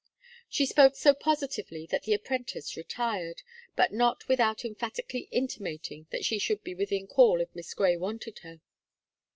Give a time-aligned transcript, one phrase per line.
[0.49, 3.43] She spoke so positively, that the apprentice retired,
[3.75, 8.39] but not without emphatically intimating that she should be within call if Miss Gray wanted
[8.39, 8.61] her.